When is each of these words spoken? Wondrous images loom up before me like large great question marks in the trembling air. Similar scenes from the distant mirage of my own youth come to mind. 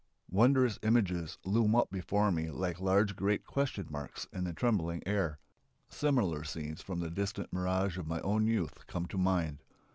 Wondrous 0.31 0.79
images 0.81 1.37
loom 1.45 1.75
up 1.75 1.91
before 1.91 2.31
me 2.31 2.49
like 2.49 2.79
large 2.81 3.15
great 3.15 3.45
question 3.45 3.85
marks 3.91 4.25
in 4.33 4.45
the 4.45 4.51
trembling 4.53 5.03
air. 5.05 5.37
Similar 5.89 6.43
scenes 6.43 6.81
from 6.81 7.01
the 7.01 7.11
distant 7.11 7.53
mirage 7.53 7.99
of 7.99 8.07
my 8.07 8.19
own 8.21 8.47
youth 8.47 8.87
come 8.87 9.05
to 9.09 9.19
mind. 9.19 9.61